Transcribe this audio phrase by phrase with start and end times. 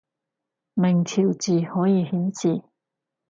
[0.73, 2.63] 明朝字可以顯示